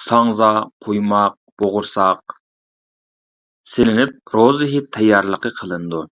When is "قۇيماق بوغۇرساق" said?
0.84-2.34